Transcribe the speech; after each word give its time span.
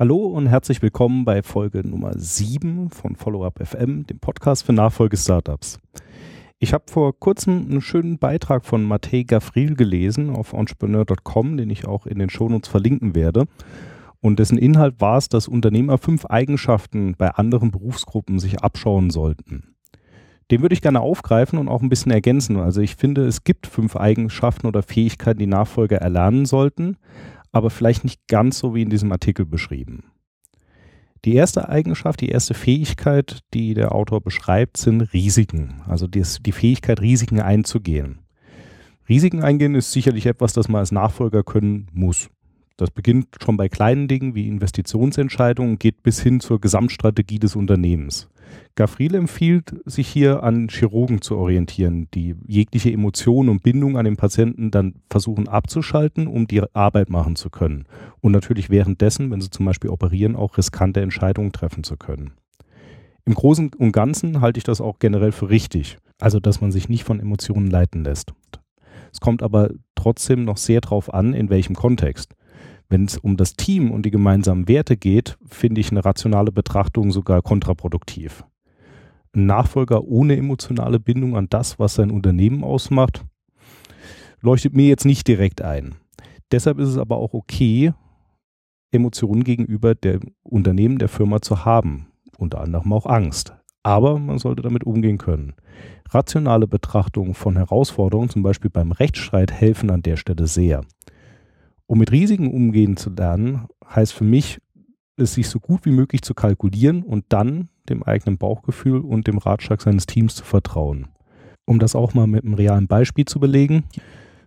Hallo 0.00 0.16
und 0.28 0.46
herzlich 0.46 0.80
willkommen 0.80 1.26
bei 1.26 1.42
Folge 1.42 1.86
Nummer 1.86 2.12
7 2.16 2.88
von 2.88 3.16
Follow-up 3.16 3.60
FM, 3.62 4.06
dem 4.06 4.18
Podcast 4.18 4.64
für 4.64 4.72
Nachfolge-Startups. 4.72 5.78
Ich 6.58 6.72
habe 6.72 6.84
vor 6.90 7.12
kurzem 7.20 7.66
einen 7.70 7.82
schönen 7.82 8.16
Beitrag 8.16 8.64
von 8.64 8.82
Matej 8.82 9.24
Gafril 9.24 9.74
gelesen 9.74 10.30
auf 10.30 10.54
entrepreneur.com, 10.54 11.58
den 11.58 11.68
ich 11.68 11.86
auch 11.86 12.06
in 12.06 12.18
den 12.18 12.30
Shownotes 12.30 12.70
verlinken 12.70 13.14
werde. 13.14 13.44
Und 14.22 14.38
dessen 14.38 14.56
Inhalt 14.56 15.02
war 15.02 15.18
es, 15.18 15.28
dass 15.28 15.48
Unternehmer 15.48 15.98
fünf 15.98 16.24
Eigenschaften 16.24 17.14
bei 17.18 17.28
anderen 17.32 17.70
Berufsgruppen 17.70 18.38
sich 18.38 18.60
abschauen 18.60 19.10
sollten. 19.10 19.74
Den 20.50 20.62
würde 20.62 20.72
ich 20.72 20.80
gerne 20.80 21.00
aufgreifen 21.00 21.58
und 21.58 21.68
auch 21.68 21.82
ein 21.82 21.90
bisschen 21.90 22.10
ergänzen. 22.10 22.56
Also 22.56 22.80
ich 22.80 22.96
finde, 22.96 23.26
es 23.26 23.44
gibt 23.44 23.66
fünf 23.66 23.96
Eigenschaften 23.96 24.66
oder 24.66 24.82
Fähigkeiten, 24.82 25.40
die 25.40 25.46
Nachfolger 25.46 25.98
erlernen 25.98 26.46
sollten, 26.46 26.96
aber 27.52 27.70
vielleicht 27.70 28.04
nicht 28.04 28.26
ganz 28.28 28.58
so 28.58 28.74
wie 28.74 28.82
in 28.82 28.90
diesem 28.90 29.12
Artikel 29.12 29.46
beschrieben. 29.46 30.04
Die 31.24 31.34
erste 31.34 31.68
Eigenschaft, 31.68 32.22
die 32.22 32.30
erste 32.30 32.54
Fähigkeit, 32.54 33.40
die 33.52 33.74
der 33.74 33.94
Autor 33.94 34.22
beschreibt, 34.22 34.78
sind 34.78 35.02
Risiken. 35.12 35.82
Also 35.86 36.06
die, 36.06 36.22
Fähigkeit, 36.52 37.00
Risiken 37.00 37.40
einzugehen. 37.40 38.20
Risiken 39.06 39.42
eingehen 39.42 39.74
ist 39.74 39.92
sicherlich 39.92 40.24
etwas, 40.24 40.54
das 40.54 40.68
man 40.68 40.78
als 40.78 40.92
Nachfolger 40.92 41.42
können 41.42 41.88
muss. 41.92 42.30
Das 42.78 42.90
beginnt 42.90 43.26
schon 43.42 43.58
bei 43.58 43.68
kleinen 43.68 44.08
Dingen 44.08 44.34
wie 44.34 44.48
Investitionsentscheidungen, 44.48 45.78
geht 45.78 46.02
bis 46.02 46.20
hin 46.20 46.40
zur 46.40 46.58
Gesamtstrategie 46.58 47.38
des 47.38 47.54
Unternehmens. 47.54 48.30
Gafriel 48.74 49.14
empfiehlt, 49.14 49.74
sich 49.84 50.08
hier 50.08 50.42
an 50.42 50.68
Chirurgen 50.68 51.20
zu 51.20 51.36
orientieren, 51.36 52.08
die 52.14 52.34
jegliche 52.46 52.92
Emotion 52.92 53.48
und 53.48 53.62
Bindung 53.62 53.96
an 53.96 54.04
den 54.04 54.16
Patienten 54.16 54.70
dann 54.70 54.94
versuchen 55.10 55.48
abzuschalten, 55.48 56.26
um 56.26 56.46
die 56.46 56.62
Arbeit 56.74 57.10
machen 57.10 57.36
zu 57.36 57.50
können. 57.50 57.86
Und 58.20 58.32
natürlich 58.32 58.70
währenddessen, 58.70 59.30
wenn 59.30 59.40
sie 59.40 59.50
zum 59.50 59.66
Beispiel 59.66 59.90
operieren, 59.90 60.36
auch 60.36 60.56
riskante 60.56 61.00
Entscheidungen 61.00 61.52
treffen 61.52 61.84
zu 61.84 61.96
können. 61.96 62.32
Im 63.24 63.34
Großen 63.34 63.70
und 63.76 63.92
Ganzen 63.92 64.40
halte 64.40 64.58
ich 64.58 64.64
das 64.64 64.80
auch 64.80 64.98
generell 64.98 65.32
für 65.32 65.50
richtig. 65.50 65.98
Also, 66.18 66.40
dass 66.40 66.60
man 66.60 66.72
sich 66.72 66.88
nicht 66.88 67.04
von 67.04 67.20
Emotionen 67.20 67.68
leiten 67.68 68.04
lässt. 68.04 68.32
Es 69.12 69.20
kommt 69.20 69.42
aber 69.42 69.70
trotzdem 69.94 70.44
noch 70.44 70.56
sehr 70.56 70.80
darauf 70.80 71.12
an, 71.12 71.34
in 71.34 71.50
welchem 71.50 71.74
Kontext. 71.74 72.34
Wenn 72.90 73.04
es 73.04 73.16
um 73.16 73.36
das 73.36 73.54
Team 73.54 73.92
und 73.92 74.04
die 74.04 74.10
gemeinsamen 74.10 74.66
Werte 74.66 74.96
geht, 74.96 75.38
finde 75.46 75.80
ich 75.80 75.92
eine 75.92 76.04
rationale 76.04 76.50
Betrachtung 76.50 77.12
sogar 77.12 77.40
kontraproduktiv. 77.40 78.44
Ein 79.32 79.46
Nachfolger 79.46 80.02
ohne 80.02 80.36
emotionale 80.36 80.98
Bindung 80.98 81.36
an 81.36 81.46
das, 81.48 81.78
was 81.78 81.94
sein 81.94 82.10
Unternehmen 82.10 82.64
ausmacht, 82.64 83.24
leuchtet 84.40 84.74
mir 84.74 84.88
jetzt 84.88 85.04
nicht 85.04 85.28
direkt 85.28 85.62
ein. 85.62 85.94
Deshalb 86.50 86.80
ist 86.80 86.88
es 86.88 86.98
aber 86.98 87.18
auch 87.18 87.32
okay, 87.32 87.92
Emotionen 88.90 89.44
gegenüber 89.44 89.94
dem 89.94 90.34
Unternehmen, 90.42 90.98
der 90.98 91.08
Firma 91.08 91.40
zu 91.40 91.64
haben. 91.64 92.08
Unter 92.38 92.60
anderem 92.60 92.92
auch 92.92 93.06
Angst. 93.06 93.54
Aber 93.84 94.18
man 94.18 94.38
sollte 94.38 94.62
damit 94.62 94.82
umgehen 94.82 95.16
können. 95.16 95.54
Rationale 96.08 96.66
Betrachtungen 96.66 97.34
von 97.34 97.54
Herausforderungen, 97.54 98.30
zum 98.30 98.42
Beispiel 98.42 98.70
beim 98.70 98.90
Rechtsstreit, 98.90 99.52
helfen 99.52 99.90
an 99.90 100.02
der 100.02 100.16
Stelle 100.16 100.48
sehr. 100.48 100.80
Um 101.90 101.98
mit 101.98 102.12
Risiken 102.12 102.52
umgehen 102.52 102.96
zu 102.96 103.10
lernen, 103.10 103.66
heißt 103.84 104.12
für 104.12 104.22
mich, 104.22 104.60
es 105.16 105.34
sich 105.34 105.48
so 105.48 105.58
gut 105.58 105.84
wie 105.84 105.90
möglich 105.90 106.22
zu 106.22 106.34
kalkulieren 106.34 107.02
und 107.02 107.24
dann 107.30 107.68
dem 107.88 108.04
eigenen 108.04 108.38
Bauchgefühl 108.38 109.00
und 109.00 109.26
dem 109.26 109.38
Ratschlag 109.38 109.82
seines 109.82 110.06
Teams 110.06 110.36
zu 110.36 110.44
vertrauen. 110.44 111.08
Um 111.66 111.80
das 111.80 111.96
auch 111.96 112.14
mal 112.14 112.28
mit 112.28 112.44
einem 112.44 112.54
realen 112.54 112.86
Beispiel 112.86 113.24
zu 113.24 113.40
belegen, 113.40 113.82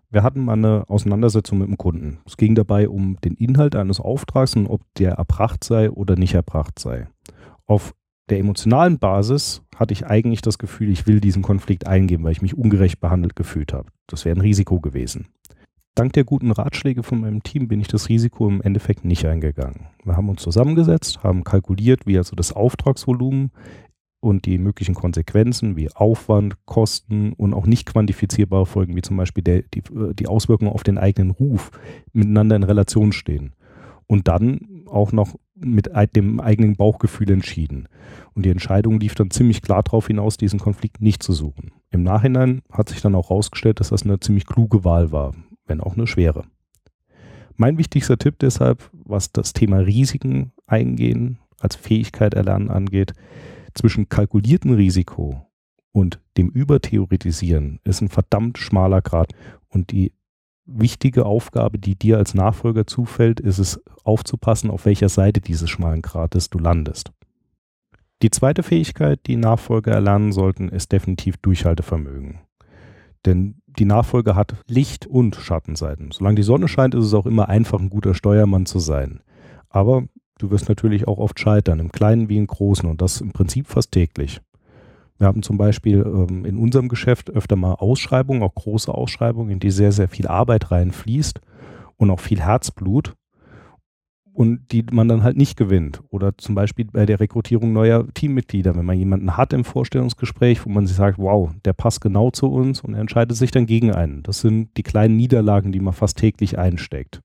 wir 0.09 0.23
hatten 0.23 0.45
mal 0.45 0.53
eine 0.53 0.85
Auseinandersetzung 0.87 1.57
mit 1.57 1.67
dem 1.67 1.77
Kunden. 1.77 2.19
Es 2.25 2.37
ging 2.37 2.55
dabei 2.55 2.87
um 2.87 3.17
den 3.25 3.33
Inhalt 3.33 3.75
eines 3.75 3.99
Auftrags 3.99 4.55
und 4.55 4.67
ob 4.67 4.79
der 4.97 5.15
erbracht 5.15 5.65
sei 5.65 5.91
oder 5.91 6.15
nicht 6.15 6.35
erbracht 6.35 6.79
sei. 6.79 7.09
Auf 7.65 7.93
der 8.29 8.39
emotionalen 8.39 8.99
Basis 8.99 9.63
hatte 9.75 9.91
ich 9.91 10.05
eigentlich 10.05 10.41
das 10.41 10.57
Gefühl, 10.57 10.89
ich 10.89 11.07
will 11.07 11.19
diesen 11.19 11.41
Konflikt 11.41 11.87
eingehen, 11.87 12.23
weil 12.23 12.31
ich 12.31 12.41
mich 12.41 12.57
ungerecht 12.57 13.01
behandelt 13.01 13.35
gefühlt 13.35 13.73
habe. 13.73 13.89
Das 14.07 14.23
wäre 14.23 14.37
ein 14.37 14.41
Risiko 14.41 14.79
gewesen. 14.79 15.27
Dank 15.95 16.13
der 16.13 16.23
guten 16.23 16.49
Ratschläge 16.49 17.03
von 17.03 17.21
meinem 17.21 17.43
Team 17.43 17.67
bin 17.67 17.79
ich 17.79 17.87
das 17.87 18.09
Risiko 18.09 18.47
im 18.47 18.61
Endeffekt 18.61 19.05
nicht 19.05 19.25
eingegangen. 19.27 19.85
Wir 20.03 20.17
haben 20.17 20.27
uns 20.27 20.41
zusammengesetzt, 20.41 21.23
haben 21.23 21.43
kalkuliert, 21.43 22.07
wie 22.07 22.17
also 22.17 22.35
das 22.35 22.51
Auftragsvolumen 22.51 23.51
und 24.19 24.47
die 24.47 24.57
möglichen 24.57 24.95
Konsequenzen 24.95 25.75
wie 25.75 25.91
Aufwand, 25.93 26.55
Kosten 26.65 27.33
und 27.33 27.53
auch 27.53 27.67
nicht 27.67 27.85
quantifizierbare 27.85 28.65
Folgen, 28.65 28.95
wie 28.95 29.03
zum 29.03 29.17
Beispiel 29.17 29.43
der, 29.43 29.61
die, 29.61 29.83
die 30.15 30.27
Auswirkungen 30.27 30.71
auf 30.71 30.81
den 30.81 30.97
eigenen 30.97 31.29
Ruf, 31.29 31.69
miteinander 32.11 32.55
in 32.55 32.63
Relation 32.63 33.11
stehen. 33.11 33.53
Und 34.07 34.27
dann 34.27 34.85
auch 34.87 35.11
noch 35.11 35.35
mit 35.53 35.91
dem 36.15 36.39
eigenen 36.39 36.75
Bauchgefühl 36.75 37.29
entschieden. 37.29 37.87
Und 38.33 38.45
die 38.45 38.49
Entscheidung 38.49 38.99
lief 38.99 39.13
dann 39.13 39.29
ziemlich 39.29 39.61
klar 39.61 39.83
darauf 39.83 40.07
hinaus, 40.07 40.37
diesen 40.37 40.59
Konflikt 40.59 41.01
nicht 41.01 41.21
zu 41.21 41.33
suchen. 41.33 41.71
Im 41.91 42.01
Nachhinein 42.01 42.63
hat 42.71 42.89
sich 42.89 43.01
dann 43.01 43.13
auch 43.13 43.29
herausgestellt, 43.29 43.79
dass 43.79 43.89
das 43.89 44.03
eine 44.03 44.19
ziemlich 44.19 44.47
kluge 44.47 44.83
Wahl 44.83 45.11
war 45.11 45.33
wenn 45.65 45.81
auch 45.81 45.95
eine 45.95 46.07
schwere. 46.07 46.45
Mein 47.55 47.77
wichtigster 47.77 48.17
Tipp 48.17 48.39
deshalb, 48.39 48.89
was 48.91 49.31
das 49.31 49.53
Thema 49.53 49.77
Risiken 49.77 50.53
eingehen 50.65 51.39
als 51.59 51.75
Fähigkeit 51.75 52.33
erlernen 52.33 52.69
angeht, 52.69 53.13
zwischen 53.73 54.09
kalkuliertem 54.09 54.73
Risiko 54.73 55.45
und 55.93 56.19
dem 56.37 56.49
Übertheoretisieren 56.49 57.79
ist 57.83 58.01
ein 58.01 58.09
verdammt 58.09 58.57
schmaler 58.57 59.01
Grad. 59.01 59.33
Und 59.69 59.91
die 59.91 60.11
wichtige 60.65 61.25
Aufgabe, 61.25 61.77
die 61.77 61.95
dir 61.95 62.17
als 62.17 62.33
Nachfolger 62.33 62.87
zufällt, 62.87 63.39
ist 63.39 63.59
es 63.59 63.79
aufzupassen, 64.03 64.71
auf 64.71 64.85
welcher 64.85 65.09
Seite 65.09 65.39
dieses 65.39 65.69
schmalen 65.69 66.01
Grades 66.01 66.49
du 66.49 66.57
landest. 66.57 67.11
Die 68.23 68.31
zweite 68.31 68.63
Fähigkeit, 68.63 69.19
die 69.27 69.35
Nachfolger 69.35 69.91
erlernen 69.91 70.31
sollten, 70.31 70.69
ist 70.69 70.91
definitiv 70.91 71.37
Durchhaltevermögen. 71.37 72.39
Denn 73.25 73.61
die 73.77 73.85
Nachfolge 73.85 74.35
hat 74.35 74.55
Licht- 74.67 75.07
und 75.07 75.35
Schattenseiten. 75.35 76.11
Solange 76.11 76.35
die 76.35 76.43
Sonne 76.43 76.67
scheint, 76.67 76.95
ist 76.95 77.05
es 77.05 77.13
auch 77.13 77.25
immer 77.25 77.49
einfach, 77.49 77.79
ein 77.79 77.89
guter 77.89 78.13
Steuermann 78.13 78.65
zu 78.65 78.79
sein. 78.79 79.21
Aber 79.69 80.03
du 80.37 80.51
wirst 80.51 80.69
natürlich 80.69 81.07
auch 81.07 81.17
oft 81.17 81.39
scheitern, 81.39 81.79
im 81.79 81.91
Kleinen 81.91 82.29
wie 82.29 82.37
im 82.37 82.47
Großen 82.47 82.89
und 82.89 83.01
das 83.01 83.21
im 83.21 83.31
Prinzip 83.31 83.67
fast 83.67 83.91
täglich. 83.91 84.41
Wir 85.17 85.27
haben 85.27 85.43
zum 85.43 85.57
Beispiel 85.57 86.03
ähm, 86.05 86.45
in 86.45 86.57
unserem 86.57 86.89
Geschäft 86.89 87.29
öfter 87.29 87.55
mal 87.55 87.75
Ausschreibungen, 87.75 88.43
auch 88.43 88.55
große 88.55 88.93
Ausschreibungen, 88.93 89.51
in 89.51 89.59
die 89.59 89.71
sehr, 89.71 89.91
sehr 89.91 90.07
viel 90.07 90.27
Arbeit 90.27 90.71
reinfließt 90.71 91.39
und 91.97 92.09
auch 92.09 92.19
viel 92.19 92.41
Herzblut 92.41 93.15
und 94.33 94.71
die 94.71 94.83
man 94.91 95.07
dann 95.07 95.23
halt 95.23 95.37
nicht 95.37 95.57
gewinnt. 95.57 96.01
Oder 96.09 96.37
zum 96.37 96.55
Beispiel 96.55 96.85
bei 96.85 97.05
der 97.05 97.19
Rekrutierung 97.19 97.71
neuer 97.71 98.07
Teammitglieder, 98.13 98.75
wenn 98.75 98.85
man 98.85 98.97
jemanden 98.97 99.37
hat 99.37 99.53
im 99.53 99.63
Vorstellungsgespräch, 99.63 100.65
wo 100.65 100.69
man 100.69 100.87
sich 100.87 100.95
sagt, 100.95 101.19
wow, 101.19 101.51
der 101.65 101.73
passt 101.73 102.01
genau 102.01 102.31
zu 102.31 102.47
uns 102.51 102.81
und 102.81 102.95
er 102.95 103.01
entscheidet 103.01 103.37
sich 103.37 103.51
dann 103.51 103.67
gegen 103.67 103.93
einen. 103.93 104.23
Das 104.23 104.41
sind 104.41 104.75
die 104.75 104.83
kleinen 104.83 105.15
Niederlagen, 105.15 105.71
die 105.71 105.79
man 105.79 105.93
fast 105.93 106.17
täglich 106.17 106.57
einsteckt. 106.57 107.21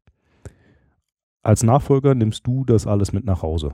Als 1.42 1.62
Nachfolger 1.62 2.14
nimmst 2.14 2.46
du 2.46 2.64
das 2.64 2.86
alles 2.86 3.12
mit 3.12 3.24
nach 3.24 3.42
Hause. 3.42 3.72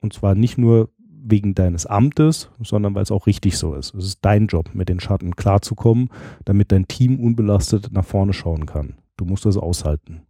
Und 0.00 0.12
zwar 0.12 0.34
nicht 0.34 0.58
nur 0.58 0.90
wegen 0.98 1.54
deines 1.54 1.86
Amtes, 1.86 2.50
sondern 2.60 2.94
weil 2.94 3.04
es 3.04 3.12
auch 3.12 3.26
richtig 3.26 3.56
so 3.56 3.74
ist. 3.74 3.94
Es 3.94 4.04
ist 4.04 4.18
dein 4.22 4.48
Job, 4.48 4.74
mit 4.74 4.88
den 4.88 5.00
Schatten 5.00 5.36
klarzukommen, 5.36 6.10
damit 6.44 6.72
dein 6.72 6.88
Team 6.88 7.20
unbelastet 7.20 7.90
nach 7.92 8.04
vorne 8.04 8.32
schauen 8.32 8.66
kann. 8.66 8.94
Du 9.16 9.24
musst 9.24 9.46
das 9.46 9.56
aushalten. 9.56 10.22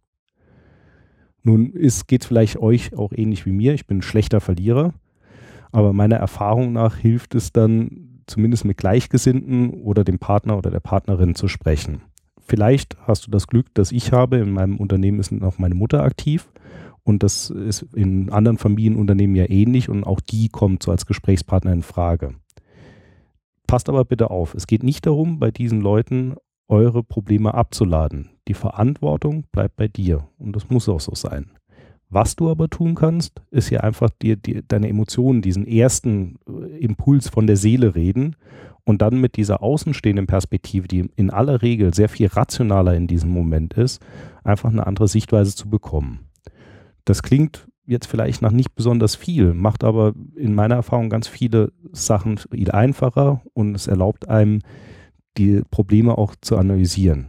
Nun 1.45 1.73
geht 1.73 2.21
es 2.21 2.25
vielleicht 2.25 2.57
euch 2.57 2.97
auch 2.97 3.11
ähnlich 3.13 3.45
wie 3.45 3.51
mir. 3.51 3.75
Ich 3.75 3.85
bin 3.85 3.99
ein 3.99 4.01
schlechter 4.01 4.41
Verlierer. 4.41 4.93
Aber 5.71 5.93
meiner 5.93 6.15
Erfahrung 6.15 6.73
nach 6.73 6.97
hilft 6.97 7.35
es 7.35 7.53
dann, 7.53 8.23
zumindest 8.25 8.65
mit 8.65 8.77
Gleichgesinnten 8.77 9.69
oder 9.83 10.03
dem 10.03 10.17
Partner 10.17 10.57
oder 10.57 10.71
der 10.71 10.79
Partnerin 10.79 11.35
zu 11.35 11.47
sprechen. 11.47 12.01
Vielleicht 12.39 12.97
hast 13.05 13.27
du 13.27 13.31
das 13.31 13.45
Glück, 13.45 13.67
das 13.75 13.91
ich 13.91 14.11
habe. 14.11 14.37
In 14.37 14.53
meinem 14.53 14.77
Unternehmen 14.77 15.19
ist 15.19 15.31
noch 15.31 15.59
meine 15.59 15.75
Mutter 15.75 16.01
aktiv. 16.01 16.49
Und 17.03 17.21
das 17.21 17.51
ist 17.51 17.83
in 17.93 18.31
anderen 18.31 18.57
Familienunternehmen 18.57 19.35
ja 19.35 19.47
ähnlich. 19.47 19.87
Und 19.87 20.03
auch 20.03 20.21
die 20.21 20.49
kommt 20.49 20.81
so 20.81 20.89
als 20.89 21.05
Gesprächspartner 21.05 21.73
in 21.73 21.83
Frage. 21.83 22.33
Passt 23.67 23.87
aber 23.87 24.03
bitte 24.03 24.31
auf. 24.31 24.55
Es 24.55 24.65
geht 24.65 24.81
nicht 24.81 25.05
darum, 25.05 25.37
bei 25.37 25.51
diesen 25.51 25.81
Leuten 25.81 26.35
eure 26.67 27.03
Probleme 27.03 27.53
abzuladen. 27.53 28.29
Die 28.47 28.53
Verantwortung 28.53 29.45
bleibt 29.51 29.75
bei 29.75 29.87
dir 29.87 30.27
und 30.37 30.55
das 30.55 30.69
muss 30.69 30.89
auch 30.89 30.99
so 30.99 31.15
sein. 31.15 31.51
Was 32.09 32.35
du 32.35 32.49
aber 32.49 32.69
tun 32.69 32.95
kannst, 32.95 33.41
ist 33.51 33.71
ja 33.71 33.81
einfach 33.81 34.09
dir 34.09 34.35
die, 34.35 34.63
deine 34.67 34.89
Emotionen, 34.89 35.41
diesen 35.41 35.67
ersten 35.67 36.37
äh, 36.47 36.77
Impuls 36.77 37.29
von 37.29 37.47
der 37.47 37.57
Seele 37.57 37.95
reden 37.95 38.35
und 38.83 39.01
dann 39.01 39.19
mit 39.19 39.35
dieser 39.35 39.63
außenstehenden 39.63 40.27
Perspektive, 40.27 40.87
die 40.87 41.09
in 41.15 41.31
aller 41.31 41.61
Regel 41.61 41.93
sehr 41.93 42.09
viel 42.09 42.27
rationaler 42.27 42.93
in 42.93 43.07
diesem 43.07 43.31
Moment 43.31 43.73
ist, 43.73 44.01
einfach 44.43 44.69
eine 44.69 44.85
andere 44.85 45.07
Sichtweise 45.07 45.55
zu 45.55 45.69
bekommen. 45.69 46.19
Das 47.03 47.23
klingt 47.23 47.67
jetzt 47.87 48.07
vielleicht 48.07 48.41
nach 48.41 48.51
nicht 48.51 48.75
besonders 48.75 49.15
viel, 49.15 49.53
macht 49.53 49.83
aber 49.83 50.13
in 50.35 50.55
meiner 50.55 50.75
Erfahrung 50.75 51.09
ganz 51.09 51.27
viele 51.27 51.71
Sachen 51.91 52.37
viel 52.37 52.71
einfacher 52.71 53.41
und 53.53 53.75
es 53.75 53.87
erlaubt 53.87 54.29
einem, 54.29 54.61
die 55.37 55.61
Probleme 55.69 56.17
auch 56.17 56.35
zu 56.41 56.57
analysieren. 56.57 57.27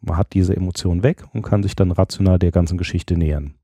Man 0.00 0.16
hat 0.16 0.34
diese 0.34 0.56
Emotionen 0.56 1.02
weg 1.02 1.24
und 1.32 1.42
kann 1.42 1.62
sich 1.62 1.74
dann 1.74 1.90
rational 1.90 2.38
der 2.38 2.52
ganzen 2.52 2.78
Geschichte 2.78 3.16
nähern. 3.16 3.54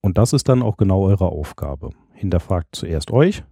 Und 0.00 0.18
das 0.18 0.32
ist 0.32 0.48
dann 0.48 0.62
auch 0.62 0.76
genau 0.76 1.02
eure 1.02 1.26
Aufgabe. 1.26 1.90
Hinterfragt 2.12 2.76
zuerst 2.76 3.10
euch, 3.10 3.42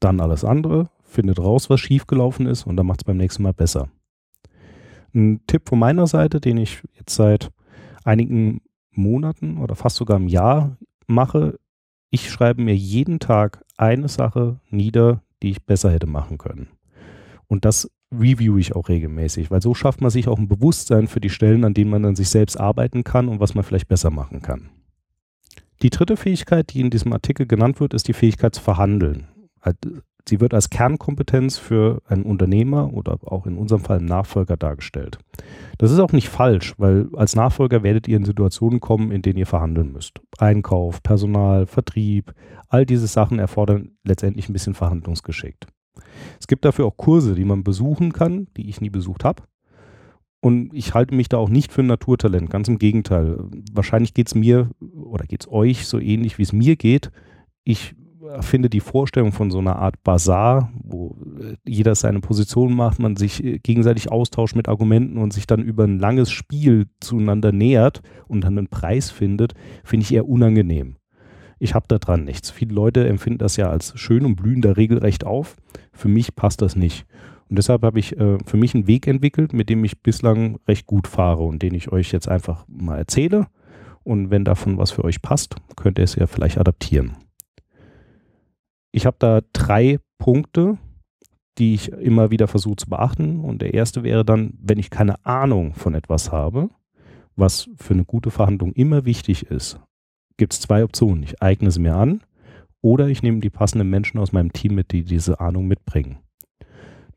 dann 0.00 0.20
alles 0.20 0.44
andere, 0.44 0.90
findet 1.02 1.38
raus, 1.40 1.70
was 1.70 1.80
schiefgelaufen 1.80 2.46
ist 2.46 2.66
und 2.66 2.76
dann 2.76 2.86
macht 2.86 3.00
es 3.00 3.04
beim 3.04 3.16
nächsten 3.16 3.42
Mal 3.42 3.52
besser. 3.52 3.88
Ein 5.14 5.40
Tipp 5.46 5.68
von 5.68 5.78
meiner 5.78 6.06
Seite, 6.06 6.40
den 6.40 6.56
ich 6.58 6.82
jetzt 6.94 7.14
seit 7.14 7.50
einigen 8.04 8.60
Monaten 8.92 9.58
oder 9.58 9.74
fast 9.74 9.96
sogar 9.96 10.18
im 10.18 10.28
Jahr 10.28 10.76
mache, 11.06 11.58
ich 12.10 12.30
schreibe 12.30 12.62
mir 12.62 12.76
jeden 12.76 13.18
Tag 13.18 13.64
eine 13.76 14.08
Sache 14.08 14.60
nieder, 14.70 15.22
die 15.42 15.50
ich 15.50 15.64
besser 15.64 15.90
hätte 15.90 16.06
machen 16.06 16.38
können. 16.38 16.68
Und 17.48 17.64
das 17.64 17.90
review 18.12 18.56
ich 18.58 18.74
auch 18.74 18.88
regelmäßig, 18.88 19.50
weil 19.50 19.62
so 19.62 19.74
schafft 19.74 20.00
man 20.00 20.10
sich 20.10 20.28
auch 20.28 20.38
ein 20.38 20.48
Bewusstsein 20.48 21.08
für 21.08 21.20
die 21.20 21.30
Stellen, 21.30 21.64
an 21.64 21.74
denen 21.74 21.90
man 21.90 22.02
dann 22.02 22.16
sich 22.16 22.30
selbst 22.30 22.58
arbeiten 22.58 23.04
kann 23.04 23.28
und 23.28 23.40
was 23.40 23.54
man 23.54 23.64
vielleicht 23.64 23.88
besser 23.88 24.10
machen 24.10 24.42
kann. 24.42 24.70
Die 25.82 25.90
dritte 25.90 26.16
Fähigkeit, 26.16 26.72
die 26.72 26.80
in 26.80 26.90
diesem 26.90 27.12
Artikel 27.12 27.46
genannt 27.46 27.80
wird, 27.80 27.94
ist 27.94 28.08
die 28.08 28.12
Fähigkeit 28.12 28.54
zu 28.54 28.62
verhandeln. 28.62 29.28
Sie 30.28 30.40
wird 30.40 30.52
als 30.52 30.70
Kernkompetenz 30.70 31.56
für 31.56 32.02
einen 32.06 32.24
Unternehmer 32.24 32.92
oder 32.92 33.18
auch 33.24 33.46
in 33.46 33.56
unserem 33.56 33.82
Fall 33.82 33.98
einen 33.98 34.06
Nachfolger 34.06 34.56
dargestellt. 34.56 35.18
Das 35.78 35.90
ist 35.90 36.00
auch 36.00 36.12
nicht 36.12 36.28
falsch, 36.28 36.74
weil 36.78 37.08
als 37.14 37.34
Nachfolger 37.36 37.82
werdet 37.82 38.08
ihr 38.08 38.16
in 38.16 38.24
Situationen 38.24 38.80
kommen, 38.80 39.10
in 39.10 39.22
denen 39.22 39.38
ihr 39.38 39.46
verhandeln 39.46 39.92
müsst. 39.92 40.20
Einkauf, 40.38 41.02
Personal, 41.02 41.66
Vertrieb, 41.66 42.34
all 42.68 42.84
diese 42.84 43.06
Sachen 43.06 43.38
erfordern 43.38 43.92
letztendlich 44.04 44.48
ein 44.48 44.52
bisschen 44.52 44.74
Verhandlungsgeschick. 44.74 45.56
Es 46.40 46.46
gibt 46.46 46.64
dafür 46.64 46.86
auch 46.86 46.96
Kurse, 46.96 47.34
die 47.34 47.44
man 47.44 47.64
besuchen 47.64 48.12
kann, 48.12 48.48
die 48.56 48.68
ich 48.68 48.80
nie 48.80 48.90
besucht 48.90 49.24
habe. 49.24 49.42
Und 50.40 50.72
ich 50.72 50.94
halte 50.94 51.14
mich 51.14 51.28
da 51.28 51.36
auch 51.36 51.48
nicht 51.48 51.72
für 51.72 51.82
ein 51.82 51.88
Naturtalent, 51.88 52.48
ganz 52.48 52.68
im 52.68 52.78
Gegenteil. 52.78 53.38
Wahrscheinlich 53.72 54.14
geht 54.14 54.28
es 54.28 54.34
mir 54.34 54.70
oder 54.80 55.24
geht 55.24 55.42
es 55.42 55.52
euch 55.52 55.86
so 55.86 55.98
ähnlich, 55.98 56.38
wie 56.38 56.42
es 56.42 56.52
mir 56.52 56.76
geht. 56.76 57.10
Ich 57.64 57.96
finde 58.40 58.70
die 58.70 58.80
Vorstellung 58.80 59.32
von 59.32 59.50
so 59.50 59.58
einer 59.58 59.76
Art 59.76 60.02
Bazar, 60.02 60.72
wo 60.82 61.16
äh, 61.40 61.56
jeder 61.66 61.94
seine 61.94 62.20
Position 62.20 62.74
macht, 62.74 62.98
man 62.98 63.16
sich 63.16 63.42
äh, 63.42 63.58
gegenseitig 63.58 64.10
austauscht 64.10 64.56
mit 64.56 64.68
Argumenten 64.68 65.18
und 65.18 65.32
sich 65.32 65.46
dann 65.46 65.62
über 65.62 65.84
ein 65.84 65.98
langes 65.98 66.30
Spiel 66.30 66.86
zueinander 67.00 67.52
nähert 67.52 68.02
und 68.26 68.42
dann 68.42 68.58
einen 68.58 68.68
Preis 68.68 69.10
findet, 69.10 69.54
finde 69.84 70.04
ich 70.04 70.12
eher 70.12 70.28
unangenehm. 70.28 70.96
Ich 71.58 71.74
habe 71.74 71.86
da 71.88 71.98
dran 71.98 72.24
nichts. 72.24 72.50
Viele 72.50 72.74
Leute 72.74 73.06
empfinden 73.08 73.38
das 73.38 73.56
ja 73.56 73.68
als 73.70 73.98
schön 73.98 74.24
und 74.24 74.36
blühen 74.36 74.62
da 74.62 74.72
regelrecht 74.72 75.24
auf. 75.24 75.56
Für 75.92 76.08
mich 76.08 76.34
passt 76.34 76.62
das 76.62 76.76
nicht. 76.76 77.06
Und 77.48 77.58
deshalb 77.58 77.82
habe 77.82 77.98
ich 77.98 78.16
äh, 78.18 78.38
für 78.44 78.56
mich 78.56 78.74
einen 78.74 78.86
Weg 78.86 79.06
entwickelt, 79.06 79.52
mit 79.52 79.68
dem 79.68 79.84
ich 79.84 80.02
bislang 80.02 80.58
recht 80.68 80.86
gut 80.86 81.08
fahre 81.08 81.42
und 81.42 81.62
den 81.62 81.74
ich 81.74 81.90
euch 81.90 82.12
jetzt 82.12 82.28
einfach 82.28 82.64
mal 82.68 82.98
erzähle. 82.98 83.46
Und 84.04 84.30
wenn 84.30 84.44
davon 84.44 84.78
was 84.78 84.90
für 84.90 85.04
euch 85.04 85.22
passt, 85.22 85.56
könnt 85.76 85.98
ihr 85.98 86.04
es 86.04 86.14
ja 86.14 86.26
vielleicht 86.26 86.58
adaptieren. 86.58 87.16
Ich 88.92 89.06
habe 89.06 89.16
da 89.18 89.40
drei 89.52 89.98
Punkte, 90.18 90.78
die 91.58 91.74
ich 91.74 91.92
immer 91.92 92.30
wieder 92.30 92.48
versuche 92.48 92.76
zu 92.76 92.88
beachten. 92.88 93.40
Und 93.40 93.62
der 93.62 93.74
erste 93.74 94.02
wäre 94.02 94.24
dann, 94.24 94.54
wenn 94.60 94.78
ich 94.78 94.90
keine 94.90 95.24
Ahnung 95.26 95.74
von 95.74 95.94
etwas 95.94 96.30
habe, 96.30 96.70
was 97.36 97.68
für 97.76 97.94
eine 97.94 98.04
gute 98.04 98.30
Verhandlung 98.30 98.72
immer 98.72 99.04
wichtig 99.04 99.46
ist, 99.46 99.80
gibt 100.38 100.54
es 100.54 100.60
zwei 100.60 100.82
Optionen. 100.82 101.22
Ich 101.22 101.42
eigne 101.42 101.70
sie 101.70 101.80
mir 101.80 101.94
an 101.94 102.22
oder 102.80 103.08
ich 103.08 103.22
nehme 103.22 103.40
die 103.40 103.50
passenden 103.50 103.90
Menschen 103.90 104.18
aus 104.18 104.32
meinem 104.32 104.52
Team 104.52 104.74
mit, 104.74 104.92
die 104.92 105.04
diese 105.04 105.40
Ahnung 105.40 105.66
mitbringen. 105.66 106.18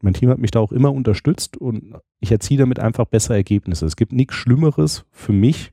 Mein 0.01 0.13
Team 0.13 0.29
hat 0.29 0.39
mich 0.39 0.51
da 0.51 0.59
auch 0.59 0.71
immer 0.71 0.91
unterstützt 0.91 1.57
und 1.57 1.95
ich 2.19 2.31
erziehe 2.31 2.57
damit 2.57 2.79
einfach 2.79 3.06
bessere 3.06 3.35
Ergebnisse. 3.35 3.85
Es 3.85 3.95
gibt 3.95 4.12
nichts 4.12 4.35
Schlimmeres 4.35 5.06
für 5.12 5.31
mich, 5.31 5.71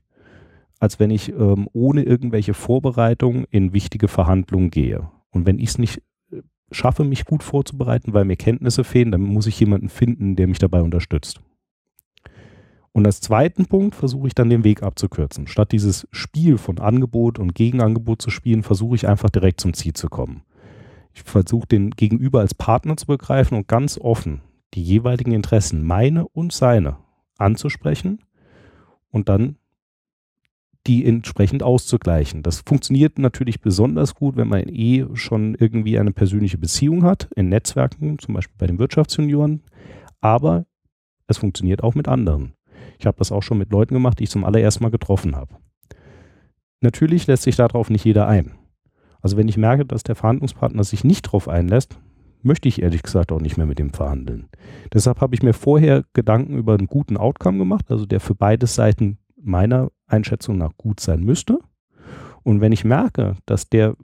als 0.79 0.99
wenn 0.99 1.09
ich 1.09 1.29
ähm, 1.29 1.67
ohne 1.73 2.03
irgendwelche 2.03 2.53
Vorbereitung 2.53 3.45
in 3.49 3.73
wichtige 3.73 4.07
Verhandlungen 4.07 4.69
gehe. 4.69 5.09
Und 5.31 5.45
wenn 5.45 5.57
ich 5.57 5.69
es 5.69 5.77
nicht 5.79 6.03
äh, 6.31 6.41
schaffe, 6.71 7.03
mich 7.03 7.25
gut 7.25 7.41
vorzubereiten, 7.41 8.13
weil 8.13 8.25
mir 8.25 8.37
Kenntnisse 8.37 8.83
fehlen, 8.83 9.11
dann 9.11 9.21
muss 9.21 9.47
ich 9.47 9.59
jemanden 9.59 9.89
finden, 9.89 10.35
der 10.35 10.47
mich 10.47 10.59
dabei 10.59 10.81
unterstützt. 10.83 11.41
Und 12.91 13.05
als 13.05 13.21
zweiten 13.21 13.65
Punkt 13.65 13.95
versuche 13.95 14.27
ich 14.27 14.35
dann 14.35 14.49
den 14.49 14.63
Weg 14.63 14.83
abzukürzen. 14.83 15.47
Statt 15.47 15.71
dieses 15.71 16.07
Spiel 16.11 16.57
von 16.57 16.79
Angebot 16.79 17.39
und 17.39 17.55
Gegenangebot 17.55 18.21
zu 18.21 18.29
spielen, 18.29 18.63
versuche 18.63 18.95
ich 18.95 19.07
einfach 19.07 19.29
direkt 19.29 19.61
zum 19.61 19.73
Ziel 19.73 19.93
zu 19.93 20.09
kommen. 20.09 20.43
Ich 21.13 21.23
versuche 21.23 21.67
den 21.67 21.91
Gegenüber 21.91 22.39
als 22.39 22.53
Partner 22.53 22.97
zu 22.97 23.05
begreifen 23.05 23.57
und 23.57 23.67
ganz 23.67 23.97
offen 23.97 24.41
die 24.73 24.83
jeweiligen 24.83 25.31
Interessen, 25.31 25.83
meine 25.83 26.27
und 26.27 26.53
seine, 26.53 26.97
anzusprechen 27.37 28.19
und 29.09 29.29
dann 29.29 29.57
die 30.87 31.05
entsprechend 31.05 31.61
auszugleichen. 31.61 32.41
Das 32.43 32.61
funktioniert 32.65 33.19
natürlich 33.19 33.61
besonders 33.61 34.15
gut, 34.15 34.37
wenn 34.37 34.47
man 34.47 34.67
eh 34.69 35.05
schon 35.13 35.55
irgendwie 35.55 35.99
eine 35.99 36.11
persönliche 36.11 36.57
Beziehung 36.57 37.03
hat, 37.03 37.29
in 37.35 37.49
Netzwerken, 37.49 38.17
zum 38.19 38.35
Beispiel 38.35 38.55
bei 38.57 38.67
den 38.67 38.79
Wirtschaftsjunioren, 38.79 39.61
aber 40.21 40.65
es 41.27 41.37
funktioniert 41.37 41.83
auch 41.83 41.95
mit 41.95 42.07
anderen. 42.07 42.53
Ich 42.99 43.05
habe 43.05 43.17
das 43.17 43.31
auch 43.31 43.43
schon 43.43 43.57
mit 43.57 43.71
Leuten 43.71 43.93
gemacht, 43.93 44.19
die 44.19 44.25
ich 44.25 44.29
zum 44.29 44.43
allerersten 44.43 44.83
Mal 44.83 44.91
getroffen 44.91 45.35
habe. 45.35 45.55
Natürlich 46.81 47.27
lässt 47.27 47.43
sich 47.43 47.55
darauf 47.55 47.89
nicht 47.89 48.05
jeder 48.05 48.27
ein. 48.27 48.53
Also 49.21 49.37
wenn 49.37 49.49
ich 49.49 49.57
merke, 49.57 49.85
dass 49.85 50.03
der 50.03 50.15
Verhandlungspartner 50.15 50.83
sich 50.83 51.03
nicht 51.03 51.27
darauf 51.27 51.47
einlässt, 51.49 51.99
möchte 52.41 52.69
ich 52.69 52.81
ehrlich 52.81 53.03
gesagt 53.03 53.31
auch 53.31 53.41
nicht 53.41 53.57
mehr 53.57 53.65
mit 53.65 53.79
dem 53.79 53.91
verhandeln. 53.91 54.47
Deshalb 54.93 55.19
habe 55.19 55.35
ich 55.35 55.43
mir 55.43 55.53
vorher 55.53 56.05
Gedanken 56.13 56.57
über 56.57 56.75
einen 56.75 56.87
guten 56.87 57.17
Outcome 57.17 57.57
gemacht, 57.57 57.85
also 57.89 58.05
der 58.05 58.21
für 58.21 58.35
beide 58.35 58.65
Seiten 58.65 59.17
meiner 59.41 59.89
Einschätzung 60.07 60.57
nach 60.57 60.71
gut 60.77 60.99
sein 60.99 61.21
müsste. 61.21 61.59
Und 62.43 62.61
wenn 62.61 62.71
ich 62.71 62.85
merke, 62.85 63.35
dass 63.45 63.69
der 63.69 63.95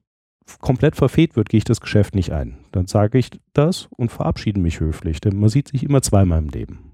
komplett 0.60 0.96
verfehlt 0.96 1.36
wird, 1.36 1.50
gehe 1.50 1.60
ich 1.60 1.64
das 1.64 1.82
Geschäft 1.82 2.14
nicht 2.14 2.32
ein. 2.32 2.58
Dann 2.72 2.88
sage 2.88 3.18
ich 3.18 3.30
das 3.54 3.88
und 3.96 4.12
verabschiede 4.12 4.60
mich 4.60 4.80
höflich, 4.80 5.22
denn 5.22 5.40
man 5.40 5.50
sieht 5.50 5.70
sich 5.70 5.84
immer 5.84 6.02
zweimal 6.02 6.40
im 6.40 6.50
Leben. 6.50 6.85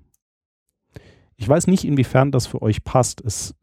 Ich 1.42 1.50
weiß 1.50 1.66
nicht, 1.66 1.86
inwiefern 1.86 2.32
das 2.32 2.46
für 2.46 2.62
euch 2.62 2.84
passt. 2.84 3.20
Es, 3.26 3.56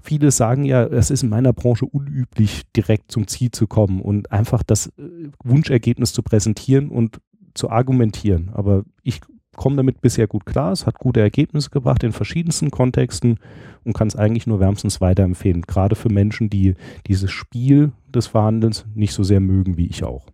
viele 0.00 0.30
sagen 0.30 0.64
ja, 0.64 0.84
es 0.84 1.10
ist 1.10 1.24
in 1.24 1.30
meiner 1.30 1.52
Branche 1.52 1.84
unüblich, 1.84 2.62
direkt 2.76 3.10
zum 3.10 3.26
Ziel 3.26 3.50
zu 3.50 3.66
kommen 3.66 4.00
und 4.00 4.30
einfach 4.30 4.62
das 4.62 4.86
äh, 4.98 5.30
Wunschergebnis 5.42 6.12
zu 6.12 6.22
präsentieren 6.22 6.90
und 6.90 7.20
zu 7.54 7.70
argumentieren. 7.70 8.50
Aber 8.54 8.84
ich 9.02 9.20
komme 9.56 9.74
damit 9.74 10.00
bisher 10.00 10.28
gut 10.28 10.46
klar. 10.46 10.70
Es 10.70 10.86
hat 10.86 11.00
gute 11.00 11.18
Ergebnisse 11.18 11.70
gebracht 11.70 12.04
in 12.04 12.12
verschiedensten 12.12 12.70
Kontexten 12.70 13.40
und 13.82 13.94
kann 13.94 14.06
es 14.06 14.14
eigentlich 14.14 14.46
nur 14.46 14.60
wärmstens 14.60 15.00
weiterempfehlen. 15.00 15.62
Gerade 15.62 15.96
für 15.96 16.12
Menschen, 16.12 16.50
die 16.50 16.76
dieses 17.08 17.32
Spiel 17.32 17.90
des 18.14 18.28
Verhandelns 18.28 18.86
nicht 18.94 19.12
so 19.12 19.24
sehr 19.24 19.40
mögen 19.40 19.76
wie 19.76 19.88
ich 19.88 20.04
auch. 20.04 20.26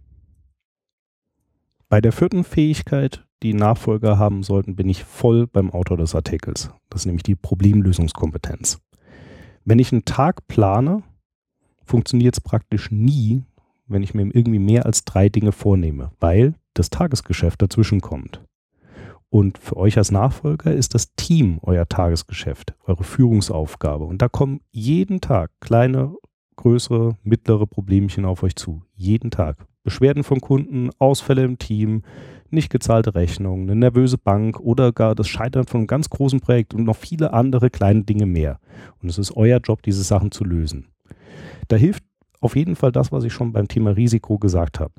Bei 1.89 2.03
der 2.03 2.13
vierten 2.13 2.45
Fähigkeit, 2.45 3.25
die 3.43 3.55
Nachfolger 3.55 4.19
haben 4.19 4.43
sollten, 4.43 4.77
bin 4.77 4.89
ich 4.89 5.05
voll 5.05 5.47
beim 5.47 5.71
Autor 5.71 5.97
des 5.97 6.15
Artikels. 6.15 6.71
Das 6.91 7.03
ist 7.03 7.07
nämlich 7.07 7.23
die 7.23 7.37
Problemlösungskompetenz. 7.37 8.81
Wenn 9.65 9.79
ich 9.79 9.93
einen 9.93 10.05
Tag 10.05 10.47
plane, 10.49 11.03
funktioniert 11.85 12.35
es 12.35 12.41
praktisch 12.41 12.91
nie, 12.91 13.45
wenn 13.87 14.03
ich 14.03 14.15
mir 14.15 14.23
irgendwie 14.23 14.59
mehr 14.59 14.87
als 14.87 15.05
drei 15.05 15.29
Dinge 15.29 15.53
vornehme, 15.53 16.13
weil 16.21 16.55
das 16.75 16.91
Tagesgeschäft 16.91 17.61
dazwischen 17.61 18.01
kommt. 18.01 18.43
Und 19.29 19.59
für 19.59 19.77
euch 19.77 19.97
als 19.97 20.11
Nachfolger 20.11 20.73
ist 20.73 20.95
das 20.95 21.15
Team 21.15 21.61
euer 21.63 21.89
Tagesgeschäft, 21.89 22.75
eure 22.85 23.05
Führungsaufgabe. 23.05 24.05
Und 24.05 24.21
da 24.23 24.29
kommen 24.29 24.61
jeden 24.73 25.21
Tag 25.21 25.53
kleine, 25.61 26.15
größere, 26.57 27.17
mittlere 27.23 27.67
Problemchen 27.67 28.25
auf 28.25 28.43
euch 28.43 28.57
zu. 28.57 28.83
Jeden 28.95 29.31
Tag. 29.31 29.70
Beschwerden 29.83 30.25
von 30.25 30.41
Kunden, 30.41 30.91
Ausfälle 30.99 31.45
im 31.45 31.59
Team, 31.59 32.03
nicht 32.51 32.71
gezahlte 32.71 33.15
Rechnungen, 33.15 33.71
eine 33.71 33.79
nervöse 33.79 34.19
Bank 34.19 34.61
oder 34.61 34.93
gar 34.93 35.15
das 35.15 35.29
Scheitern 35.29 35.67
von 35.67 35.81
einem 35.81 35.87
ganz 35.87 36.11
großen 36.11 36.41
Projekt 36.41 36.75
und 36.75 36.85
noch 36.85 36.97
viele 36.97 37.33
andere 37.33 37.71
kleine 37.71 38.03
Dinge 38.03 38.27
mehr. 38.27 38.59
Und 39.03 39.09
es 39.09 39.19
ist 39.19 39.37
euer 39.37 39.59
Job, 39.59 39.83
diese 39.83 40.03
Sachen 40.03 40.33
zu 40.33 40.45
lösen. 40.45 40.89
Da 41.69 41.77
hilft 41.77 42.03
auf 42.41 42.57
jeden 42.57 42.77
Fall 42.77 42.93
das, 42.93 43.13
was 43.13 43.25
ich 43.25 43.33
schon 43.33 43.53
beim 43.53 43.69
Thema 43.69 43.91
Risiko 43.91 44.39
gesagt 44.39 44.81
habe. 44.81 44.95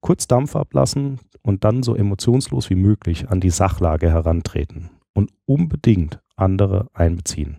Kurz 0.00 0.26
Dampf 0.26 0.56
ablassen 0.56 1.18
und 1.42 1.64
dann 1.64 1.82
so 1.82 1.94
emotionslos 1.94 2.70
wie 2.70 2.74
möglich 2.74 3.28
an 3.28 3.40
die 3.40 3.50
Sachlage 3.50 4.10
herantreten 4.10 4.90
und 5.14 5.30
unbedingt 5.46 6.20
andere 6.36 6.88
einbeziehen. 6.92 7.58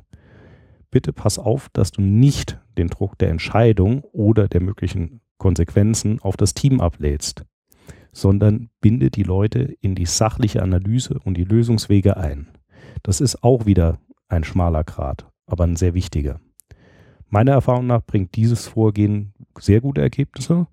Bitte 0.90 1.14
pass 1.14 1.40
auf, 1.40 1.70
dass 1.70 1.92
du 1.92 2.02
nicht 2.02 2.60
den 2.78 2.88
Druck 2.88 3.18
der 3.18 3.30
Entscheidung 3.30 4.02
oder 4.12 4.48
der 4.48 4.62
möglichen 4.62 5.21
Konsequenzen 5.42 6.20
auf 6.22 6.38
das 6.38 6.54
Team 6.54 6.80
ablädst 6.80 7.44
sondern 8.12 8.70
binde 8.82 9.10
die 9.10 9.24
Leute 9.24 9.76
in 9.82 9.96
die 9.96 10.06
sachliche 10.06 10.62
Analyse 10.62 11.20
und 11.24 11.36
die 11.36 11.44
Lösungswege 11.44 12.18
ein. 12.18 12.48
Das 13.04 13.22
ist 13.22 13.44
auch 13.44 13.66
wieder 13.66 14.00
ein 14.28 14.44
schmaler 14.44 14.84
Grad, 14.84 15.26
aber 15.48 15.64
ein 15.64 15.76
sehr 15.76 15.94
wichtiger. 15.94 16.40
Meiner 17.30 17.54
Erfahrung 17.54 17.88
nach 17.88 18.06
bringt 18.06 18.36
dieses 18.36 18.68
Vorgehen 18.68 19.34
sehr 19.58 19.82
gute 19.82 20.02
Ergebnisse 20.02 20.68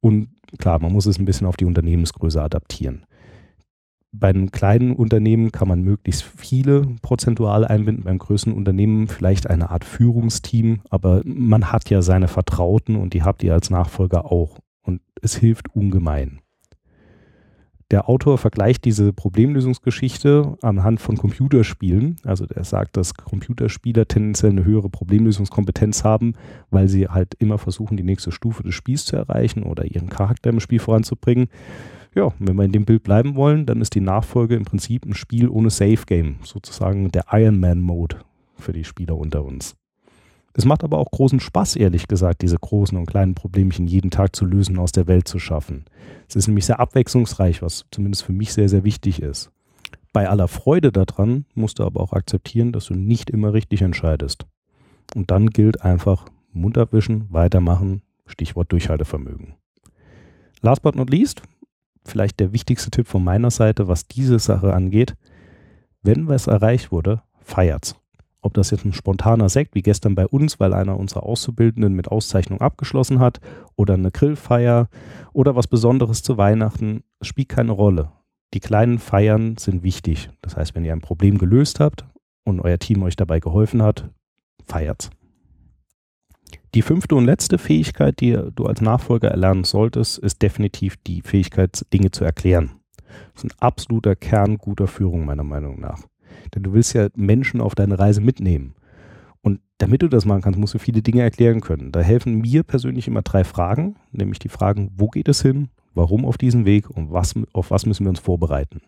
und 0.00 0.28
klar, 0.58 0.80
man 0.80 0.92
muss 0.92 1.06
es 1.06 1.18
ein 1.18 1.24
bisschen 1.24 1.46
auf 1.46 1.56
die 1.56 1.64
Unternehmensgröße 1.64 2.42
adaptieren. 2.42 3.06
Bei 4.12 4.28
einem 4.28 4.50
kleinen 4.50 4.94
Unternehmen 4.94 5.52
kann 5.52 5.68
man 5.68 5.82
möglichst 5.82 6.22
viele 6.22 6.86
prozentual 7.00 7.64
einbinden, 7.64 8.04
beim 8.04 8.18
größeren 8.18 8.52
Unternehmen 8.52 9.08
vielleicht 9.08 9.48
eine 9.48 9.70
Art 9.70 9.84
Führungsteam, 9.84 10.82
aber 10.90 11.22
man 11.24 11.72
hat 11.72 11.88
ja 11.88 12.02
seine 12.02 12.28
Vertrauten 12.28 12.96
und 12.96 13.14
die 13.14 13.22
habt 13.22 13.42
ihr 13.42 13.54
als 13.54 13.70
Nachfolger 13.70 14.30
auch. 14.30 14.58
Und 14.82 15.00
es 15.22 15.36
hilft 15.36 15.74
ungemein. 15.74 16.40
Der 17.90 18.08
Autor 18.08 18.38
vergleicht 18.38 18.86
diese 18.86 19.12
Problemlösungsgeschichte 19.12 20.56
anhand 20.62 21.00
von 21.00 21.18
Computerspielen. 21.18 22.16
Also 22.24 22.46
er 22.46 22.64
sagt, 22.64 22.96
dass 22.96 23.14
Computerspieler 23.14 24.08
tendenziell 24.08 24.52
eine 24.52 24.64
höhere 24.64 24.88
Problemlösungskompetenz 24.88 26.02
haben, 26.02 26.32
weil 26.70 26.88
sie 26.88 27.08
halt 27.08 27.34
immer 27.34 27.58
versuchen, 27.58 27.98
die 27.98 28.02
nächste 28.02 28.32
Stufe 28.32 28.62
des 28.62 28.74
Spiels 28.74 29.04
zu 29.04 29.16
erreichen 29.16 29.62
oder 29.62 29.84
ihren 29.84 30.08
Charakter 30.08 30.48
im 30.48 30.60
Spiel 30.60 30.78
voranzubringen. 30.78 31.48
Ja, 32.14 32.32
wenn 32.38 32.56
wir 32.56 32.64
in 32.64 32.72
dem 32.72 32.84
Bild 32.84 33.02
bleiben 33.02 33.36
wollen, 33.36 33.64
dann 33.64 33.80
ist 33.80 33.94
die 33.94 34.00
Nachfolge 34.00 34.54
im 34.54 34.64
Prinzip 34.64 35.06
ein 35.06 35.14
Spiel 35.14 35.48
ohne 35.48 35.70
Safe 35.70 36.04
Game, 36.06 36.36
sozusagen 36.42 37.10
der 37.10 37.24
Iron 37.32 37.58
Man 37.58 37.80
Mode 37.80 38.18
für 38.58 38.72
die 38.72 38.84
Spieler 38.84 39.16
unter 39.16 39.44
uns. 39.44 39.74
Es 40.54 40.66
macht 40.66 40.84
aber 40.84 40.98
auch 40.98 41.10
großen 41.10 41.40
Spaß, 41.40 41.76
ehrlich 41.76 42.08
gesagt, 42.08 42.42
diese 42.42 42.58
großen 42.58 42.98
und 42.98 43.06
kleinen 43.06 43.34
Problemchen 43.34 43.86
jeden 43.86 44.10
Tag 44.10 44.36
zu 44.36 44.44
lösen, 44.44 44.78
aus 44.78 44.92
der 44.92 45.06
Welt 45.06 45.26
zu 45.26 45.38
schaffen. 45.38 45.86
Es 46.28 46.36
ist 46.36 46.46
nämlich 46.46 46.66
sehr 46.66 46.78
abwechslungsreich, 46.78 47.62
was 47.62 47.86
zumindest 47.90 48.24
für 48.24 48.32
mich 48.32 48.52
sehr, 48.52 48.68
sehr 48.68 48.84
wichtig 48.84 49.22
ist. 49.22 49.50
Bei 50.12 50.28
aller 50.28 50.48
Freude 50.48 50.92
daran 50.92 51.46
musst 51.54 51.78
du 51.78 51.84
aber 51.84 52.00
auch 52.00 52.12
akzeptieren, 52.12 52.72
dass 52.72 52.86
du 52.86 52.94
nicht 52.94 53.30
immer 53.30 53.54
richtig 53.54 53.80
entscheidest. 53.80 54.44
Und 55.14 55.30
dann 55.30 55.48
gilt 55.48 55.82
einfach 55.82 56.26
Mund 56.52 56.76
abwischen, 56.76 57.32
weitermachen, 57.32 58.02
Stichwort 58.26 58.70
Durchhaltevermögen. 58.72 59.54
Last 60.60 60.82
but 60.82 60.94
not 60.94 61.08
least, 61.08 61.42
vielleicht 62.04 62.40
der 62.40 62.52
wichtigste 62.52 62.90
Tipp 62.90 63.06
von 63.06 63.24
meiner 63.24 63.50
Seite, 63.50 63.88
was 63.88 64.06
diese 64.06 64.38
Sache 64.38 64.74
angeht. 64.74 65.14
Wenn 66.02 66.28
was 66.28 66.46
erreicht 66.46 66.92
wurde, 66.92 67.22
feiert's. 67.40 67.94
Ob 68.40 68.54
das 68.54 68.70
jetzt 68.70 68.84
ein 68.84 68.92
spontaner 68.92 69.48
Sekt 69.48 69.76
wie 69.76 69.82
gestern 69.82 70.16
bei 70.16 70.26
uns, 70.26 70.58
weil 70.58 70.74
einer 70.74 70.98
unserer 70.98 71.22
Auszubildenden 71.22 71.94
mit 71.94 72.08
Auszeichnung 72.08 72.60
abgeschlossen 72.60 73.20
hat, 73.20 73.40
oder 73.76 73.94
eine 73.94 74.10
Grillfeier 74.10 74.88
oder 75.32 75.54
was 75.54 75.68
Besonderes 75.68 76.22
zu 76.22 76.36
Weihnachten, 76.38 77.04
spielt 77.20 77.48
keine 77.48 77.72
Rolle. 77.72 78.10
Die 78.52 78.60
kleinen 78.60 78.98
Feiern 78.98 79.56
sind 79.56 79.82
wichtig. 79.84 80.30
Das 80.42 80.56
heißt, 80.56 80.74
wenn 80.74 80.84
ihr 80.84 80.92
ein 80.92 81.00
Problem 81.00 81.38
gelöst 81.38 81.78
habt 81.78 82.04
und 82.44 82.60
euer 82.60 82.78
Team 82.78 83.02
euch 83.04 83.16
dabei 83.16 83.38
geholfen 83.38 83.80
hat, 83.80 84.10
feiert's. 84.66 85.10
Die 86.74 86.82
fünfte 86.82 87.14
und 87.16 87.26
letzte 87.26 87.58
Fähigkeit, 87.58 88.20
die 88.20 88.38
du 88.54 88.64
als 88.64 88.80
Nachfolger 88.80 89.28
erlernen 89.28 89.64
solltest, 89.64 90.18
ist 90.18 90.40
definitiv 90.40 90.96
die 91.06 91.20
Fähigkeit, 91.20 91.84
Dinge 91.92 92.12
zu 92.12 92.24
erklären. 92.24 92.70
Das 93.34 93.44
ist 93.44 93.50
ein 93.50 93.60
absoluter 93.60 94.16
Kern 94.16 94.56
guter 94.56 94.86
Führung, 94.86 95.26
meiner 95.26 95.44
Meinung 95.44 95.80
nach. 95.80 96.00
Denn 96.54 96.62
du 96.62 96.72
willst 96.72 96.94
ja 96.94 97.08
Menschen 97.14 97.60
auf 97.60 97.74
deine 97.74 97.98
Reise 97.98 98.22
mitnehmen. 98.22 98.74
Und 99.42 99.60
damit 99.76 100.00
du 100.00 100.08
das 100.08 100.24
machen 100.24 100.40
kannst, 100.40 100.58
musst 100.58 100.72
du 100.72 100.78
viele 100.78 101.02
Dinge 101.02 101.20
erklären 101.20 101.60
können. 101.60 101.92
Da 101.92 102.00
helfen 102.00 102.40
mir 102.40 102.62
persönlich 102.62 103.06
immer 103.06 103.20
drei 103.20 103.44
Fragen, 103.44 103.96
nämlich 104.10 104.38
die 104.38 104.48
Fragen, 104.48 104.92
wo 104.96 105.08
geht 105.08 105.28
es 105.28 105.42
hin, 105.42 105.68
warum 105.92 106.24
auf 106.24 106.38
diesem 106.38 106.64
Weg 106.64 106.88
und 106.88 107.12
was, 107.12 107.34
auf 107.52 107.70
was 107.70 107.84
müssen 107.84 108.06
wir 108.06 108.10
uns 108.10 108.20
vorbereiten. 108.20 108.80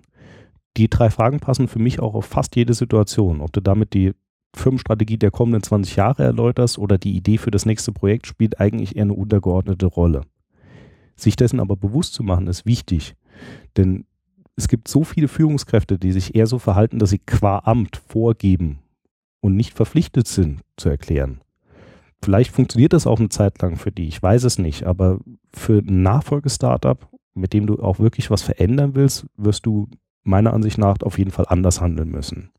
Die 0.79 0.89
drei 0.89 1.11
Fragen 1.11 1.39
passen 1.39 1.69
für 1.69 1.79
mich 1.79 2.01
auch 2.01 2.15
auf 2.15 2.25
fast 2.25 2.57
jede 2.57 2.73
Situation. 2.73 3.43
Ob 3.43 3.53
du 3.53 3.61
damit 3.61 3.93
die 3.93 4.13
Firmenstrategie 4.55 5.19
der 5.19 5.31
kommenden 5.31 5.63
20 5.63 5.97
Jahre 5.97 6.23
erläuterst 6.23 6.79
oder 6.79 6.99
die 6.99 7.17
Idee 7.17 7.39
für 7.39 7.51
das 7.51 7.67
nächste 7.67 7.93
Projekt, 7.93 8.27
spielt 8.27 8.61
eigentlich 8.61 8.97
eher 8.97 9.03
eine 9.03 9.15
untergeordnete 9.15 9.87
Rolle. 9.87 10.23
Sich 11.17 11.37
dessen 11.37 11.61
aber 11.61 11.77
bewusst 11.77 12.15
zu 12.15 12.23
machen, 12.23 12.47
ist 12.47 12.67
wichtig. 12.67 13.15
Denn 13.77 14.05
es 14.57 14.69
gibt 14.69 14.89
so 14.89 15.05
viele 15.05 15.29
Führungskräfte, 15.29 15.99
die 15.99 16.13
sich 16.13 16.35
eher 16.35 16.47
so 16.47 16.59
verhalten, 16.59 16.99
dass 16.99 17.11
sie 17.11 17.19
qua 17.19 17.63
Amt 17.65 17.97
vorgeben 18.09 18.79
und 19.41 19.57
nicht 19.57 19.75
verpflichtet 19.75 20.27
sind 20.29 20.61
zu 20.77 20.89
erklären. 20.89 21.41
Vielleicht 22.23 22.53
funktioniert 22.53 22.93
das 22.93 23.07
auch 23.07 23.19
eine 23.19 23.29
Zeit 23.29 23.61
lang 23.61 23.77
für 23.77 23.93
die, 23.93 24.09
ich 24.09 24.23
weiß 24.23 24.45
es 24.45 24.59
nicht, 24.59 24.85
aber 24.85 25.21
für 25.53 25.81
ein 25.81 26.03
Nachfolgestartup, 26.03 27.09
mit 27.35 27.53
dem 27.53 27.67
du 27.67 27.83
auch 27.83 27.99
wirklich 27.99 28.31
was 28.31 28.43
verändern 28.43 28.95
willst, 28.95 29.27
wirst 29.37 29.67
du 29.67 29.89
meiner 30.23 30.55
Ansicht 30.55 30.79
nach 30.79 30.97
auf 31.03 31.19
jeden 31.19 31.33
Fall 31.33 31.45
anders 31.49 31.81
handeln 31.81 32.11
müssen. 32.11 32.51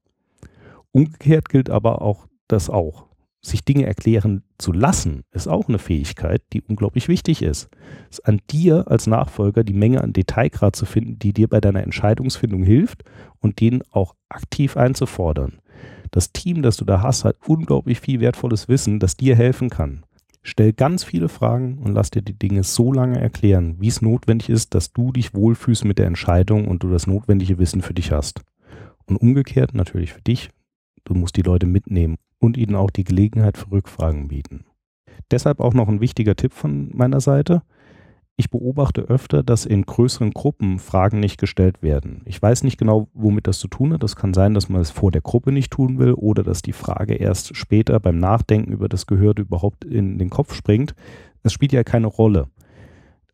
Umgekehrt 0.95 1.49
gilt 1.49 1.69
aber 1.69 2.01
auch 2.01 2.25
das 2.47 2.69
auch 2.69 3.07
sich 3.41 3.65
Dinge 3.65 3.85
erklären 3.85 4.43
zu 4.57 4.71
lassen, 4.71 5.23
ist 5.31 5.45
auch 5.45 5.67
eine 5.67 5.77
Fähigkeit, 5.77 6.41
die 6.53 6.61
unglaublich 6.61 7.09
wichtig 7.09 7.41
ist. 7.41 7.67
Es 8.09 8.19
ist 8.19 8.25
an 8.25 8.39
dir 8.49 8.85
als 8.87 9.05
Nachfolger 9.05 9.65
die 9.65 9.73
Menge 9.73 9.99
an 9.99 10.13
Detailgrad 10.13 10.73
zu 10.73 10.85
finden, 10.85 11.19
die 11.19 11.33
dir 11.33 11.49
bei 11.49 11.59
deiner 11.59 11.83
Entscheidungsfindung 11.83 12.63
hilft 12.63 13.03
und 13.41 13.59
den 13.59 13.83
auch 13.91 14.15
aktiv 14.29 14.77
einzufordern. 14.77 15.59
Das 16.11 16.31
Team, 16.31 16.61
das 16.61 16.77
du 16.77 16.85
da 16.85 17.01
hast, 17.01 17.25
hat 17.25 17.35
unglaublich 17.45 17.99
viel 17.99 18.21
wertvolles 18.21 18.69
Wissen, 18.69 19.01
das 19.01 19.17
dir 19.17 19.35
helfen 19.35 19.69
kann. 19.69 20.05
Stell 20.43 20.71
ganz 20.71 21.03
viele 21.03 21.27
Fragen 21.27 21.79
und 21.79 21.93
lass 21.93 22.09
dir 22.09 22.21
die 22.21 22.39
Dinge 22.39 22.63
so 22.63 22.93
lange 22.93 23.19
erklären, 23.19 23.75
wie 23.81 23.89
es 23.89 24.01
notwendig 24.01 24.49
ist, 24.49 24.73
dass 24.73 24.93
du 24.93 25.11
dich 25.11 25.33
wohlfühlst 25.33 25.83
mit 25.83 25.99
der 25.99 26.07
Entscheidung 26.07 26.69
und 26.69 26.83
du 26.83 26.89
das 26.89 27.05
notwendige 27.05 27.57
Wissen 27.59 27.81
für 27.81 27.93
dich 27.93 28.13
hast. 28.13 28.43
Und 29.07 29.17
umgekehrt 29.17 29.73
natürlich 29.73 30.13
für 30.13 30.21
dich, 30.21 30.49
du 31.05 31.13
musst 31.13 31.37
die 31.37 31.41
Leute 31.41 31.65
mitnehmen 31.65 32.17
und 32.39 32.57
ihnen 32.57 32.75
auch 32.75 32.91
die 32.91 33.05
Gelegenheit 33.05 33.57
für 33.57 33.71
Rückfragen 33.71 34.27
bieten. 34.27 34.65
Deshalb 35.31 35.59
auch 35.59 35.73
noch 35.73 35.87
ein 35.87 36.01
wichtiger 36.01 36.35
Tipp 36.35 36.53
von 36.53 36.89
meiner 36.93 37.21
Seite. 37.21 37.61
Ich 38.37 38.49
beobachte 38.49 39.03
öfter, 39.03 39.43
dass 39.43 39.65
in 39.65 39.83
größeren 39.83 40.31
Gruppen 40.31 40.77
Fragen 40.79 41.21
nicht 41.21 41.39
gestellt 41.39 41.81
werden. 41.81 42.21
Ich 42.25 42.41
weiß 42.41 42.63
nicht 42.63 42.77
genau, 42.77 43.07
womit 43.13 43.47
das 43.47 43.59
zu 43.59 43.69
tun 43.69 43.93
hat. 43.93 44.03
Das 44.03 44.17
kann 44.17 44.33
sein, 44.33 44.53
dass 44.53 44.67
man 44.67 44.81
es 44.81 44.91
vor 44.91 45.09
der 45.09 45.21
Gruppe 45.21 45.53
nicht 45.53 45.71
tun 45.71 45.99
will 45.99 46.11
oder 46.11 46.43
dass 46.43 46.61
die 46.61 46.73
Frage 46.73 47.13
erst 47.15 47.55
später 47.55 47.97
beim 48.01 48.19
Nachdenken 48.19 48.73
über 48.73 48.89
das 48.89 49.07
Gehörte 49.07 49.43
überhaupt 49.43 49.85
in 49.85 50.17
den 50.17 50.29
Kopf 50.29 50.53
springt. 50.53 50.95
Es 51.43 51.53
spielt 51.53 51.71
ja 51.71 51.83
keine 51.85 52.07
Rolle. 52.07 52.49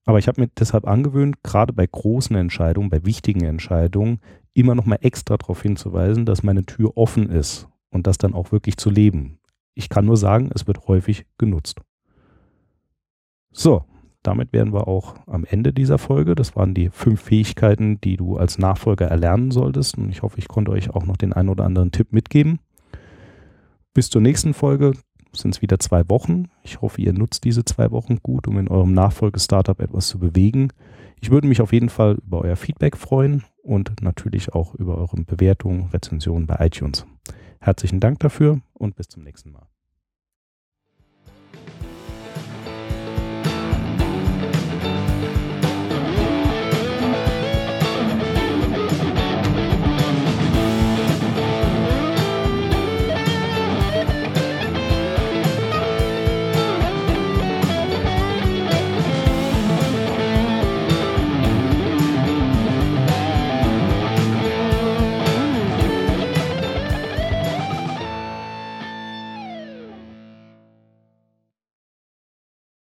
Aber 0.05 0.19
ich 0.19 0.27
habe 0.27 0.41
mir 0.41 0.47
deshalb 0.47 0.87
angewöhnt, 0.87 1.43
gerade 1.43 1.73
bei 1.73 1.85
großen 1.85 2.35
Entscheidungen, 2.35 2.89
bei 2.89 3.05
wichtigen 3.05 3.43
Entscheidungen, 3.43 4.19
immer 4.53 4.75
noch 4.75 4.85
mal 4.85 4.99
extra 5.01 5.37
darauf 5.37 5.61
hinzuweisen, 5.61 6.25
dass 6.25 6.43
meine 6.43 6.65
Tür 6.65 6.97
offen 6.97 7.29
ist 7.29 7.67
und 7.89 8.07
das 8.07 8.17
dann 8.17 8.33
auch 8.33 8.51
wirklich 8.51 8.77
zu 8.77 8.89
leben. 8.89 9.39
Ich 9.73 9.89
kann 9.89 10.05
nur 10.05 10.17
sagen, 10.17 10.49
es 10.53 10.67
wird 10.67 10.87
häufig 10.87 11.25
genutzt. 11.37 11.81
So, 13.51 13.85
damit 14.23 14.53
wären 14.53 14.73
wir 14.73 14.87
auch 14.87 15.15
am 15.27 15.45
Ende 15.45 15.73
dieser 15.73 15.97
Folge. 15.97 16.35
Das 16.35 16.55
waren 16.55 16.73
die 16.73 16.89
fünf 16.89 17.21
Fähigkeiten, 17.21 17.99
die 18.01 18.17
du 18.17 18.37
als 18.37 18.57
Nachfolger 18.57 19.07
erlernen 19.07 19.51
solltest. 19.51 19.97
Und 19.97 20.09
ich 20.09 20.21
hoffe, 20.21 20.37
ich 20.39 20.47
konnte 20.47 20.71
euch 20.71 20.89
auch 20.91 21.05
noch 21.05 21.17
den 21.17 21.33
einen 21.33 21.49
oder 21.49 21.65
anderen 21.65 21.91
Tipp 21.91 22.13
mitgeben. 22.13 22.59
Bis 23.93 24.09
zur 24.09 24.21
nächsten 24.21 24.53
Folge 24.53 24.93
sind 25.33 25.55
es 25.55 25.61
wieder 25.61 25.79
zwei 25.79 26.07
Wochen. 26.09 26.45
Ich 26.63 26.81
hoffe, 26.81 27.01
ihr 27.01 27.13
nutzt 27.13 27.43
diese 27.43 27.65
zwei 27.65 27.91
Wochen 27.91 28.17
gut, 28.21 28.47
um 28.47 28.57
in 28.57 28.67
eurem 28.67 28.93
Nachfolge-Startup 28.93 29.79
etwas 29.79 30.07
zu 30.07 30.19
bewegen. 30.19 30.69
Ich 31.21 31.31
würde 31.31 31.47
mich 31.47 31.61
auf 31.61 31.71
jeden 31.71 31.89
Fall 31.89 32.17
über 32.25 32.41
euer 32.41 32.55
Feedback 32.55 32.97
freuen 32.97 33.43
und 33.63 34.01
natürlich 34.01 34.53
auch 34.53 34.73
über 34.75 34.97
eure 34.97 35.21
Bewertungen, 35.23 35.89
Rezensionen 35.93 36.47
bei 36.47 36.65
iTunes. 36.65 37.05
Herzlichen 37.59 37.99
Dank 37.99 38.19
dafür 38.19 38.61
und 38.73 38.95
bis 38.95 39.07
zum 39.07 39.23
nächsten 39.23 39.51
Mal. 39.51 39.70